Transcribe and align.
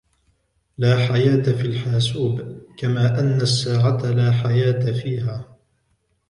لا 0.77 0.97
حياة 0.97 1.41
في 1.43 1.61
الحاسوب، 1.61 2.41
كما 2.79 3.19
أن 3.19 3.41
الساعة 3.41 3.97
لا 4.11 4.31
حياة 4.31 4.91
فيها. 4.91 5.57